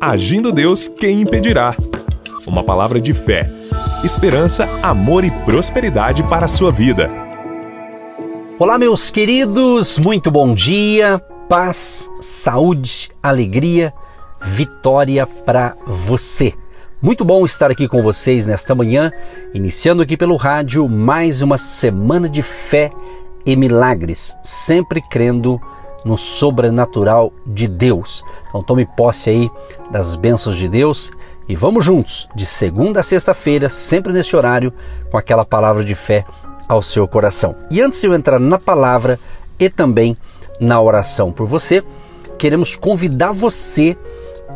[0.00, 1.76] Agindo Deus, quem impedirá?
[2.46, 3.50] Uma palavra de fé,
[4.02, 7.10] esperança, amor e prosperidade para a sua vida.
[8.58, 11.18] Olá, meus queridos, muito bom dia,
[11.50, 13.92] paz, saúde, alegria,
[14.40, 15.76] vitória para
[16.06, 16.54] você.
[17.02, 19.12] Muito bom estar aqui com vocês nesta manhã,
[19.52, 22.90] iniciando aqui pelo rádio mais uma semana de fé
[23.44, 25.60] e milagres, sempre crendo
[26.04, 28.24] no sobrenatural de Deus.
[28.48, 29.50] Então tome posse aí
[29.90, 31.12] das bênçãos de Deus
[31.48, 34.72] e vamos juntos, de segunda a sexta-feira, sempre nesse horário,
[35.10, 36.24] com aquela palavra de fé
[36.68, 37.56] ao seu coração.
[37.70, 39.18] E antes de eu entrar na palavra
[39.58, 40.14] e também
[40.60, 41.82] na oração por você,
[42.38, 43.96] queremos convidar você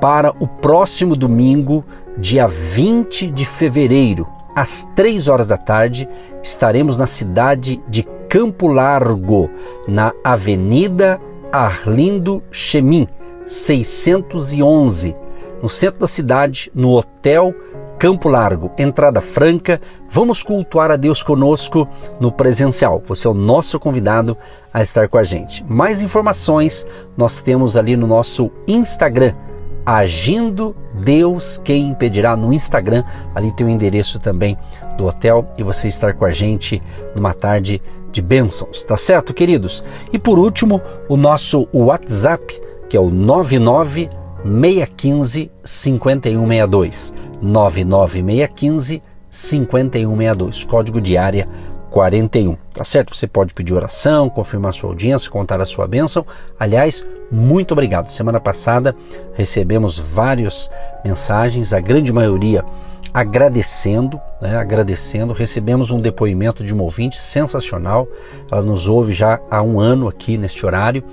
[0.00, 1.84] para o próximo domingo,
[2.16, 6.08] dia 20 de fevereiro, às 3 horas da tarde,
[6.42, 9.50] estaremos na cidade de Campo Largo,
[9.88, 11.20] na Avenida
[11.54, 13.06] Arlindo Chemin,
[13.46, 15.14] 611,
[15.62, 17.54] no centro da cidade, no Hotel
[17.96, 19.80] Campo Largo, entrada franca.
[20.10, 23.00] Vamos cultuar a Deus conosco no presencial.
[23.06, 24.36] Você é o nosso convidado
[24.72, 25.64] a estar com a gente.
[25.68, 26.84] Mais informações
[27.16, 29.32] nós temos ali no nosso Instagram,
[29.86, 33.04] Agindo Deus Quem Impedirá no Instagram.
[33.34, 34.56] Ali tem o endereço também
[34.96, 36.82] do hotel e você estar com a gente
[37.14, 39.82] numa tarde de bênçãos, tá certo, queridos?
[40.12, 44.08] E por último, o nosso WhatsApp, que é o 99
[44.44, 47.14] 615 5162.
[47.42, 51.48] 99615 5162, código de área
[51.94, 52.56] 41.
[52.74, 53.14] Tá certo?
[53.14, 56.26] Você pode pedir oração, confirmar sua audiência, contar a sua bênção.
[56.58, 58.10] Aliás, muito obrigado.
[58.10, 58.96] Semana passada
[59.32, 60.68] recebemos várias
[61.04, 62.64] mensagens, a grande maioria
[63.12, 65.32] agradecendo, né, agradecendo.
[65.32, 68.08] Recebemos um depoimento de uma ouvinte sensacional.
[68.50, 71.04] Ela nos ouve já há um ano aqui neste horário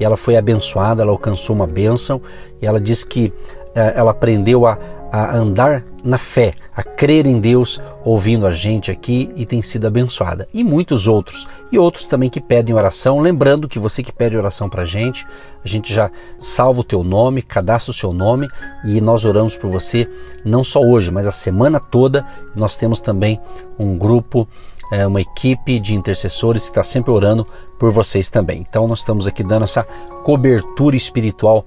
[0.00, 2.20] e ela foi abençoada, ela alcançou uma bênção
[2.60, 3.32] e ela diz que
[3.72, 4.76] eh, ela aprendeu a,
[5.14, 9.86] a andar na fé, a crer em Deus, ouvindo a gente aqui e tem sido
[9.86, 10.48] abençoada.
[10.52, 11.46] E muitos outros.
[11.70, 13.20] E outros também que pedem oração.
[13.20, 15.24] Lembrando que você que pede oração para a gente,
[15.64, 18.48] a gente já salva o teu nome, cadastra o seu nome
[18.84, 20.08] e nós oramos por você
[20.44, 22.26] não só hoje, mas a semana toda.
[22.52, 23.40] Nós temos também
[23.78, 24.48] um grupo,
[24.92, 27.46] é, uma equipe de intercessores que está sempre orando
[27.78, 28.66] por vocês também.
[28.68, 29.84] Então nós estamos aqui dando essa
[30.24, 31.64] cobertura espiritual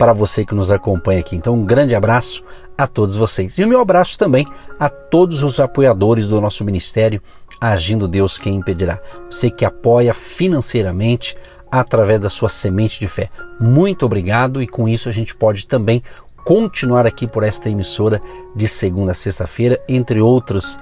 [0.00, 1.36] para você que nos acompanha aqui.
[1.36, 2.42] Então um grande abraço
[2.76, 3.58] a todos vocês.
[3.58, 4.46] E o meu abraço também
[4.78, 7.20] a todos os apoiadores do nosso ministério
[7.60, 8.98] Agindo Deus Quem Impedirá.
[9.30, 11.36] Você que apoia financeiramente
[11.70, 13.28] através da sua semente de fé.
[13.60, 16.02] Muito obrigado e com isso a gente pode também
[16.46, 18.22] continuar aqui por esta emissora
[18.56, 20.80] de segunda a sexta-feira, entre outras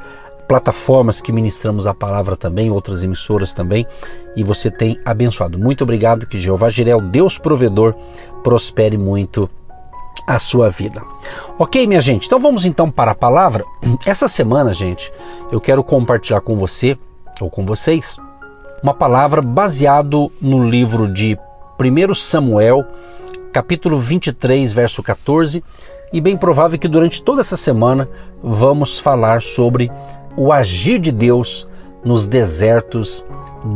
[0.48, 3.86] plataformas que ministramos a palavra também, outras emissoras também,
[4.34, 5.58] e você tem abençoado.
[5.58, 7.94] Muito obrigado, que Jeová Jirel, Deus provedor,
[8.42, 9.48] prospere muito
[10.26, 11.02] a sua vida.
[11.58, 12.26] Ok, minha gente?
[12.26, 13.64] Então vamos então para a palavra.
[14.04, 15.12] Essa semana, gente,
[15.52, 16.98] eu quero compartilhar com você
[17.40, 18.18] ou com vocês
[18.82, 21.38] uma palavra baseado no livro de
[21.80, 22.84] 1 Samuel,
[23.58, 25.64] capítulo 23, verso 14,
[26.12, 28.08] e bem provável que durante toda essa semana
[28.40, 29.90] vamos falar sobre
[30.36, 31.66] o agir de Deus
[32.04, 33.26] nos desertos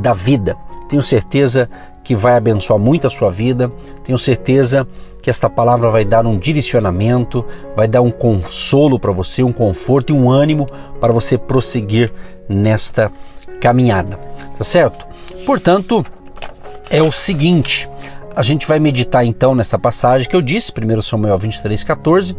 [0.01, 0.57] da vida.
[0.89, 1.69] Tenho certeza
[2.05, 3.73] que vai abençoar muito a sua vida.
[4.05, 4.87] Tenho certeza
[5.21, 7.45] que esta palavra vai dar um direcionamento,
[7.75, 10.69] vai dar um consolo para você, um conforto e um ânimo
[11.01, 12.13] para você prosseguir
[12.49, 13.11] nesta
[13.61, 14.17] caminhada.
[14.57, 15.05] Tá certo?
[15.45, 16.07] Portanto,
[16.89, 17.89] é o seguinte,
[18.35, 22.37] a gente vai meditar então nessa passagem que eu disse, 1 Samuel 23:14,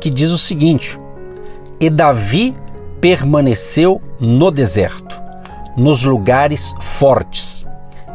[0.00, 0.98] que diz o seguinte:
[1.80, 2.54] E Davi
[3.00, 5.20] permaneceu no deserto,
[5.76, 7.66] nos lugares fortes,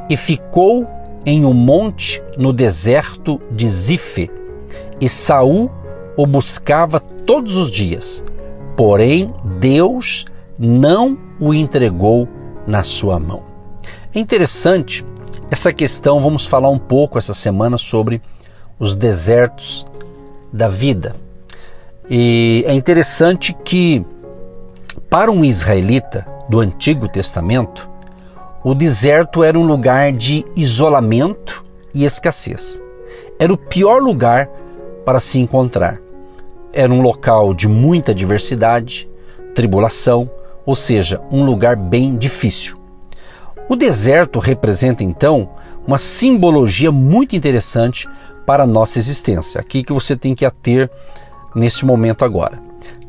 [0.10, 0.88] e ficou
[1.26, 4.30] em um monte no deserto de Zife,
[5.00, 5.72] e Saul
[6.18, 8.24] o buscava todos os dias.
[8.76, 10.26] Porém, Deus
[10.58, 12.28] não o entregou
[12.68, 13.44] na sua mão.
[14.14, 15.06] É interessante
[15.54, 18.20] essa questão, vamos falar um pouco essa semana sobre
[18.80, 19.86] os desertos
[20.52, 21.16] da vida.
[22.10, 24.04] E é interessante que
[25.12, 27.88] para um israelita do Antigo Testamento,
[28.64, 31.64] o deserto era um lugar de isolamento
[31.94, 32.82] e escassez.
[33.38, 34.50] Era o pior lugar
[35.06, 36.00] para se encontrar.
[36.74, 39.08] Era um local de muita diversidade,
[39.54, 40.28] tribulação,
[40.66, 42.83] ou seja, um lugar bem difícil.
[43.70, 45.50] O deserto representa então
[45.88, 48.08] uma simbologia muito interessante
[48.46, 49.60] para a nossa existência.
[49.60, 50.90] Aqui que você tem que ater
[51.56, 52.62] nesse momento agora.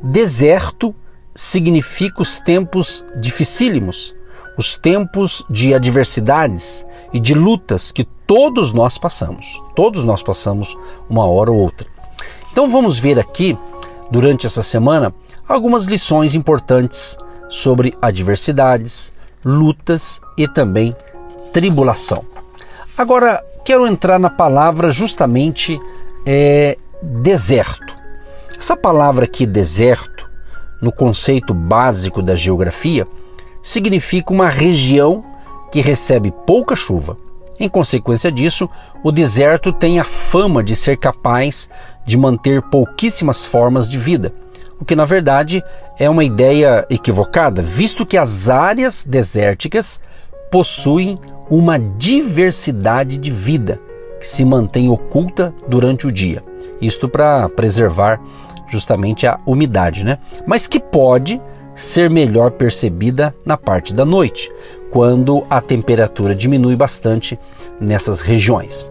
[0.02, 0.94] Deserto
[1.34, 4.14] significa os tempos dificílimos,
[4.56, 9.60] os tempos de adversidades e de lutas que todos nós passamos.
[9.74, 10.76] Todos nós passamos
[11.08, 11.88] uma hora ou outra.
[12.52, 13.58] Então vamos ver aqui,
[14.10, 15.12] durante essa semana,
[15.48, 17.18] algumas lições importantes
[17.48, 19.12] sobre adversidades,
[19.44, 20.96] lutas e também
[21.52, 22.24] tribulação.
[22.96, 25.78] Agora, quero entrar na palavra justamente
[26.26, 27.94] é, deserto.
[28.58, 30.30] Essa palavra aqui, deserto,
[30.80, 33.06] no conceito básico da geografia,
[33.62, 35.24] significa uma região
[35.72, 37.16] que recebe pouca chuva.
[37.58, 38.68] Em consequência disso,
[39.02, 41.68] o deserto tem a fama de ser capaz
[42.04, 44.32] de manter pouquíssimas formas de vida,
[44.84, 45.64] o que na verdade
[45.98, 49.98] é uma ideia equivocada, visto que as áreas desérticas
[50.50, 53.80] possuem uma diversidade de vida
[54.20, 56.44] que se mantém oculta durante o dia.
[56.82, 58.20] Isto para preservar
[58.68, 60.18] justamente a umidade, né?
[60.46, 61.40] Mas que pode
[61.74, 64.52] ser melhor percebida na parte da noite,
[64.90, 67.38] quando a temperatura diminui bastante
[67.80, 68.86] nessas regiões.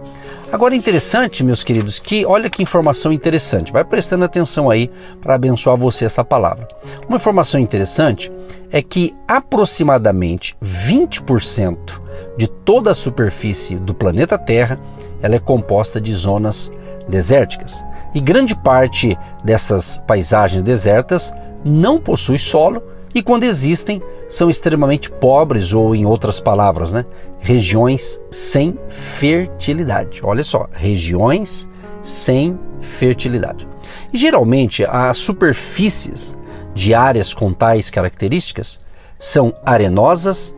[0.53, 3.73] Agora é interessante, meus queridos, que olha que informação interessante.
[3.73, 4.87] Vai prestando atenção aí
[5.19, 6.67] para abençoar você essa palavra.
[7.07, 8.31] Uma informação interessante
[8.69, 11.99] é que aproximadamente 20%
[12.37, 14.79] de toda a superfície do planeta Terra
[15.23, 16.71] ela é composta de zonas
[17.09, 17.83] desérticas.
[18.13, 21.33] E grande parte dessas paisagens desertas
[21.65, 22.79] não possui solo
[23.13, 27.05] e quando existem são extremamente pobres ou em outras palavras, né,
[27.39, 30.21] regiões sem fertilidade.
[30.23, 31.69] Olha só, regiões
[32.01, 33.67] sem fertilidade.
[34.11, 36.35] E geralmente as superfícies
[36.73, 38.79] de áreas com tais características
[39.19, 40.55] são arenosas,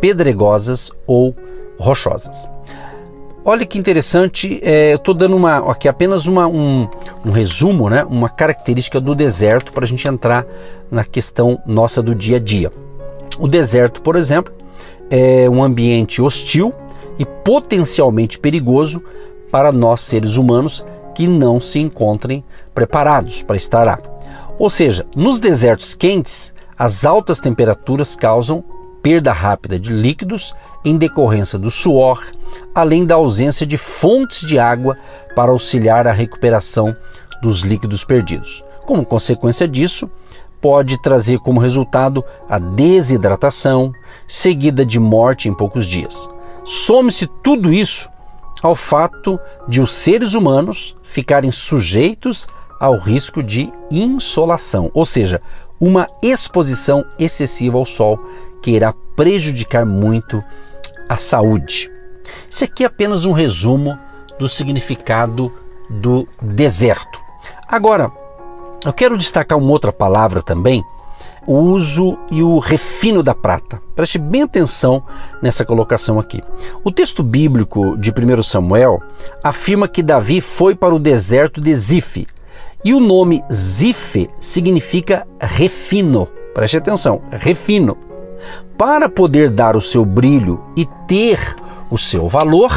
[0.00, 1.34] pedregosas ou
[1.78, 2.48] rochosas.
[3.50, 6.86] Olha que interessante, é, eu estou dando uma, aqui apenas uma, um,
[7.24, 10.44] um resumo, né, uma característica do deserto para a gente entrar
[10.90, 12.70] na questão nossa do dia a dia.
[13.38, 14.52] O deserto, por exemplo,
[15.08, 16.74] é um ambiente hostil
[17.18, 19.02] e potencialmente perigoso
[19.50, 22.44] para nós seres humanos que não se encontrem
[22.74, 23.98] preparados para estar lá.
[24.58, 28.62] Ou seja, nos desertos quentes, as altas temperaturas causam
[29.02, 30.54] perda rápida de líquidos
[30.88, 32.24] em decorrência do suor,
[32.74, 34.96] além da ausência de fontes de água
[35.34, 36.96] para auxiliar a recuperação
[37.42, 38.64] dos líquidos perdidos.
[38.86, 40.10] Como consequência disso,
[40.60, 43.92] pode trazer como resultado a desidratação,
[44.26, 46.28] seguida de morte em poucos dias.
[46.64, 48.08] Some-se tudo isso
[48.62, 49.38] ao fato
[49.68, 52.48] de os seres humanos ficarem sujeitos
[52.80, 55.40] ao risco de insolação, ou seja,
[55.80, 58.18] uma exposição excessiva ao sol
[58.62, 60.42] que irá prejudicar muito
[61.08, 61.90] a saúde.
[62.48, 63.98] Isso aqui é apenas um resumo
[64.38, 65.52] do significado
[65.88, 67.20] do deserto.
[67.66, 68.12] Agora,
[68.84, 70.84] eu quero destacar uma outra palavra também,
[71.46, 73.80] o uso e o refino da prata.
[73.96, 75.02] Preste bem atenção
[75.42, 76.42] nessa colocação aqui.
[76.84, 79.00] O texto bíblico de 1 Samuel
[79.42, 82.26] afirma que Davi foi para o deserto de Zif.
[82.84, 86.28] E o nome Zif significa refino.
[86.54, 88.07] Preste atenção, refino.
[88.76, 91.56] Para poder dar o seu brilho e ter
[91.90, 92.70] o seu valor,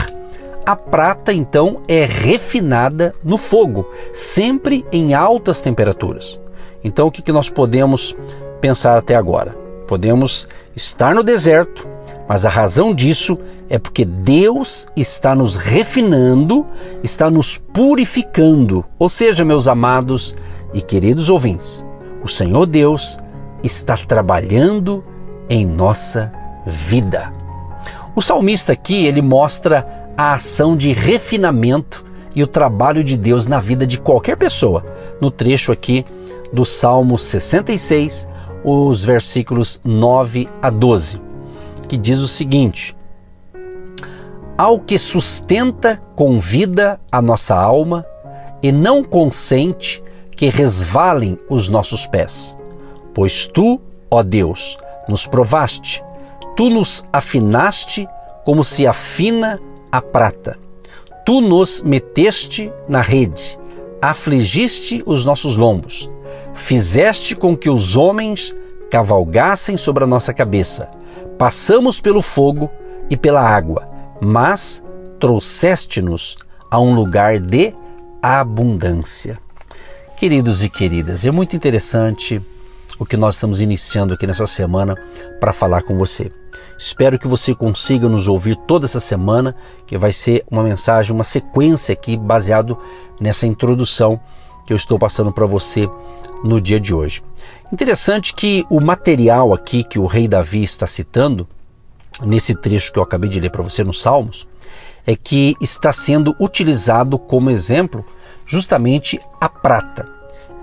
[0.66, 6.40] a prata então é refinada no fogo, sempre em altas temperaturas.
[6.84, 8.16] Então o que, nós podemos
[8.60, 9.56] pensar até agora?
[9.88, 11.88] Podemos estar no deserto,
[12.28, 13.38] mas a razão disso
[13.70, 16.66] é porque Deus está nos refinando,
[17.04, 18.86] está nos purificando.
[19.00, 20.36] Ou seja, meus amados
[20.74, 21.86] e queridos ouvintes,
[22.24, 23.20] o Senhor Deus
[23.64, 25.04] está trabalhando
[25.52, 26.32] em nossa
[26.66, 27.34] vida.
[28.16, 33.60] O salmista aqui, ele mostra a ação de refinamento e o trabalho de Deus na
[33.60, 34.86] vida de qualquer pessoa.
[35.20, 36.06] No trecho aqui
[36.54, 38.30] do Salmo 66,
[38.64, 41.22] os versículos 9 a 12,
[41.90, 42.96] que diz o seguinte:
[44.58, 48.06] Ao que sustenta com vida a nossa alma
[48.64, 52.58] e não consente que resvalem os nossos pés.
[53.14, 54.78] Pois tu, ó Deus,
[55.08, 56.04] nos provaste,
[56.56, 58.08] tu nos afinaste
[58.44, 59.60] como se afina
[59.92, 60.58] a prata.
[61.26, 63.60] Tu nos meteste na rede,
[64.02, 66.10] afligiste os nossos lombos,
[66.54, 68.56] fizeste com que os homens
[68.90, 70.90] cavalgassem sobre a nossa cabeça.
[71.38, 72.70] Passamos pelo fogo
[73.10, 73.88] e pela água,
[74.20, 74.84] mas
[75.20, 76.38] trouxeste-nos
[76.70, 77.74] a um lugar de
[78.22, 79.38] abundância.
[80.18, 82.42] Queridos e queridas, é muito interessante
[83.00, 84.96] o que nós estamos iniciando aqui nessa semana
[85.40, 86.32] para falar com você.
[86.78, 89.56] Espero que você consiga nos ouvir toda essa semana,
[89.86, 92.78] que vai ser uma mensagem, uma sequência aqui baseado
[93.20, 94.20] nessa introdução
[94.66, 95.88] que eu estou passando para você
[96.44, 97.24] no dia de hoje.
[97.72, 101.48] Interessante que o material aqui que o rei Davi está citando,
[102.24, 104.48] nesse trecho que eu acabei de ler para você nos Salmos,
[105.06, 108.04] é que está sendo utilizado como exemplo
[108.46, 110.08] justamente a prata.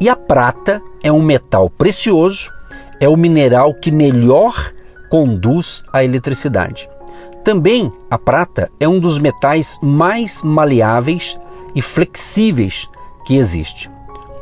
[0.00, 2.52] E a prata é um metal precioso,
[3.00, 4.72] é o mineral que melhor
[5.08, 6.88] conduz a eletricidade.
[7.42, 11.38] Também a prata é um dos metais mais maleáveis
[11.74, 12.88] e flexíveis
[13.26, 13.90] que existe.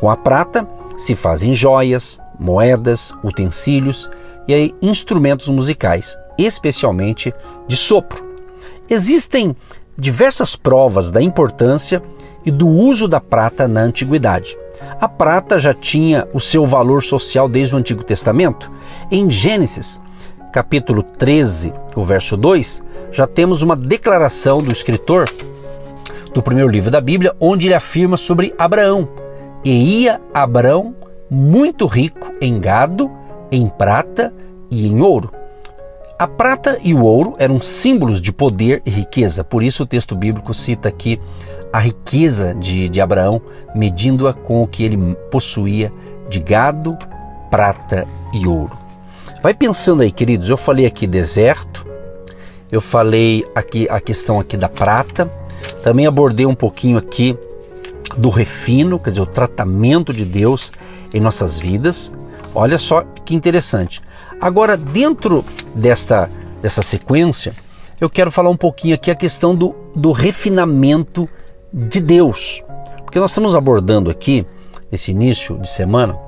[0.01, 4.11] Com a prata se fazem joias, moedas, utensílios
[4.49, 7.35] e aí, instrumentos musicais, especialmente
[7.67, 8.25] de sopro.
[8.89, 9.57] Existem
[9.99, 12.03] diversas provas da importância
[12.47, 14.57] e do uso da prata na antiguidade.
[15.01, 18.71] A prata já tinha o seu valor social desde o Antigo Testamento.
[19.11, 20.01] Em Gênesis,
[20.53, 25.29] capítulo 13, o verso 2, já temos uma declaração do escritor
[26.33, 29.09] do primeiro livro da Bíblia, onde ele afirma sobre Abraão.
[29.65, 30.95] E ia Abraão
[31.29, 33.11] muito rico em gado,
[33.51, 34.33] em prata
[34.71, 35.33] e em ouro.
[36.19, 40.15] A prata e o ouro eram símbolos de poder e riqueza, por isso o texto
[40.15, 41.21] bíblico cita aqui
[41.77, 43.39] a riqueza de, de Abraão,
[43.75, 44.97] medindo-a com o que ele
[45.31, 45.93] possuía
[46.27, 46.97] de gado,
[47.51, 48.73] prata e ouro.
[49.43, 51.87] Vai pensando aí, queridos, eu falei aqui deserto,
[52.73, 55.31] eu falei aqui a questão aqui da prata,
[55.83, 57.37] também abordei um pouquinho aqui
[58.17, 60.73] do refino, quer dizer, o tratamento de Deus
[61.13, 62.11] em nossas vidas.
[62.55, 64.01] Olha só que interessante.
[64.41, 66.31] Agora, dentro desta,
[66.63, 67.53] dessa sequência,
[68.01, 71.29] eu quero falar um pouquinho aqui a questão do, do refinamento
[71.73, 72.63] de Deus.
[73.05, 74.47] Porque nós estamos abordando aqui,
[74.91, 76.19] nesse início de semana,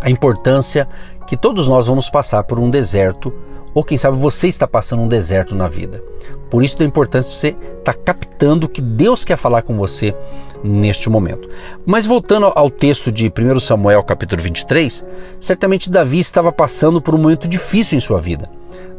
[0.00, 0.88] a importância
[1.26, 3.32] que todos nós vamos passar por um deserto,
[3.74, 6.02] ou quem sabe você está passando um deserto na vida.
[6.50, 9.76] Por isso da importância de você estar tá captando o que Deus quer falar com
[9.76, 10.14] você
[10.62, 11.48] neste momento.
[11.84, 15.04] Mas voltando ao texto de 1 Samuel capítulo 23,
[15.40, 18.48] certamente Davi estava passando por um momento difícil em sua vida.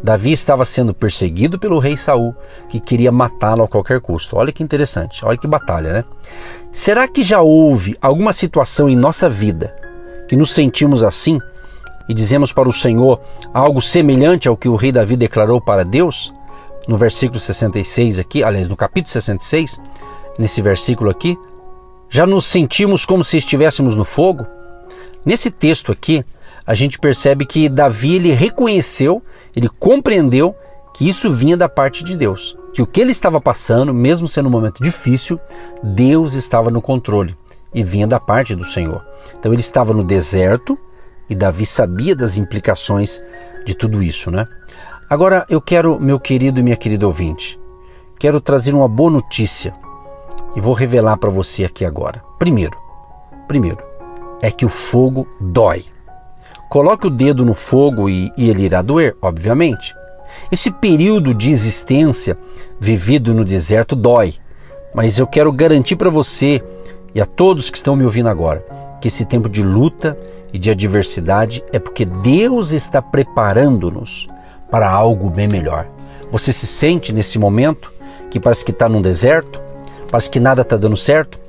[0.05, 2.35] Davi estava sendo perseguido pelo rei Saul,
[2.69, 4.37] que queria matá-lo a qualquer custo.
[4.37, 6.05] Olha que interessante, olha que batalha, né?
[6.71, 9.75] Será que já houve alguma situação em nossa vida
[10.29, 11.39] que nos sentimos assim
[12.07, 13.19] e dizemos para o Senhor
[13.51, 16.31] algo semelhante ao que o rei Davi declarou para Deus?
[16.87, 19.81] No versículo 66 aqui, aliás, no capítulo 66,
[20.37, 21.35] nesse versículo aqui,
[22.11, 24.45] já nos sentimos como se estivéssemos no fogo?
[25.25, 26.23] Nesse texto aqui,
[26.65, 29.21] a gente percebe que Davi ele reconheceu,
[29.55, 30.55] ele compreendeu
[30.93, 34.47] que isso vinha da parte de Deus, que o que ele estava passando, mesmo sendo
[34.47, 35.39] um momento difícil,
[35.83, 37.35] Deus estava no controle
[37.73, 39.05] e vinha da parte do Senhor.
[39.37, 40.77] Então ele estava no deserto
[41.29, 43.21] e Davi sabia das implicações
[43.65, 44.47] de tudo isso, né?
[45.09, 47.59] Agora eu quero, meu querido e minha querida ouvinte,
[48.17, 49.73] quero trazer uma boa notícia
[50.55, 52.23] e vou revelar para você aqui agora.
[52.39, 52.77] Primeiro,
[53.47, 53.83] primeiro
[54.41, 55.85] é que o fogo dói.
[56.69, 59.95] Coloque o dedo no fogo e, e ele irá doer, obviamente.
[60.51, 62.37] Esse período de existência
[62.79, 64.35] vivido no deserto dói,
[64.93, 66.61] mas eu quero garantir para você
[67.13, 68.65] e a todos que estão me ouvindo agora
[69.05, 70.17] que esse tempo de luta
[70.51, 74.27] e de adversidade é porque Deus está preparando-nos
[74.71, 75.87] para algo bem melhor.
[76.31, 77.93] Você se sente nesse momento
[78.31, 79.61] que parece que está num deserto,
[80.09, 81.39] parece que nada está dando certo?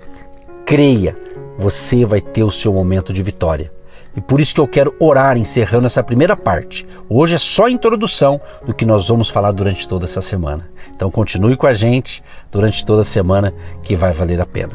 [0.66, 1.16] Creia,
[1.58, 3.72] você vai ter o seu momento de vitória.
[4.16, 6.86] E por isso que eu quero orar encerrando essa primeira parte.
[7.08, 10.68] Hoje é só a introdução do que nós vamos falar durante toda essa semana.
[10.94, 14.72] Então continue com a gente durante toda a semana que vai valer a pena.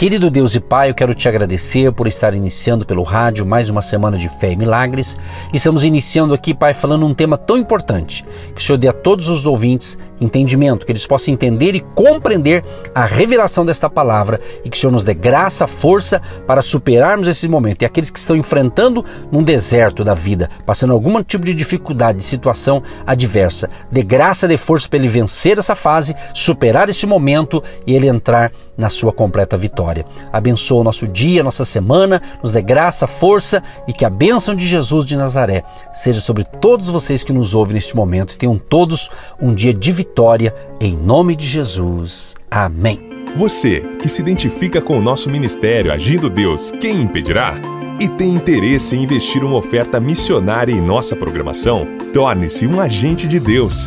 [0.00, 3.82] Querido Deus e Pai, eu quero te agradecer por estar iniciando pelo rádio mais uma
[3.82, 5.18] semana de fé e milagres.
[5.52, 8.24] Estamos iniciando aqui, Pai, falando um tema tão importante.
[8.54, 12.62] Que o Senhor dê a todos os ouvintes entendimento, que eles possam entender e compreender
[12.94, 17.48] a revelação desta palavra e que o Senhor nos dê graça, força para superarmos esse
[17.48, 17.82] momento.
[17.82, 22.82] E aqueles que estão enfrentando num deserto da vida, passando algum tipo de dificuldade, situação
[23.06, 28.06] adversa, dê graça, dê força para ele vencer essa fase, superar esse momento e ele
[28.06, 29.89] entrar na sua completa vitória.
[30.32, 34.66] Abençoa o nosso dia, nossa semana, nos dê graça, força e que a bênção de
[34.66, 39.10] Jesus de Nazaré seja sobre todos vocês que nos ouvem neste momento e tenham todos
[39.40, 42.34] um dia de vitória, em nome de Jesus.
[42.50, 43.00] Amém.
[43.36, 47.54] Você que se identifica com o nosso ministério Agindo Deus, quem impedirá?
[48.00, 51.86] E tem interesse em investir uma oferta missionária em nossa programação?
[52.12, 53.86] Torne-se um agente de Deus